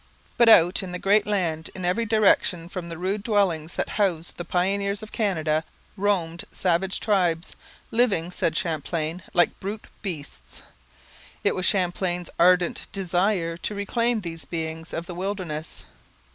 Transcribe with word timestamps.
But 0.35 0.49
out 0.49 0.81
in 0.81 0.93
the 0.93 0.97
great 0.97 1.27
land, 1.27 1.69
in 1.75 1.85
every 1.85 2.05
direction 2.07 2.69
from 2.69 2.89
the 2.89 2.97
rude 2.97 3.21
dwellings 3.21 3.75
that 3.75 3.87
housed 4.01 4.35
the 4.37 4.43
pioneers 4.43 5.03
of 5.03 5.11
Canada, 5.11 5.63
roamed 5.95 6.43
savage 6.51 6.99
tribes, 6.99 7.55
living, 7.91 8.31
said 8.31 8.57
Champlain, 8.57 9.21
'like 9.35 9.59
brute 9.59 9.85
beasts.' 10.01 10.63
It 11.43 11.53
was 11.53 11.67
Champlain's 11.67 12.31
ardent 12.39 12.87
desire 12.91 13.57
to 13.57 13.75
reclaim 13.75 14.21
these 14.21 14.43
beings 14.43 14.91
of 14.91 15.05
the 15.05 15.13
wilderness. 15.13 15.85